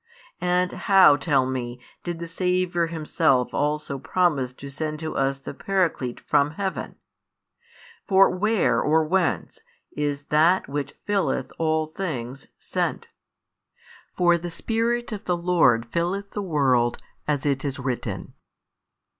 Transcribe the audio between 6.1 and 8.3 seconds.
from heaven? For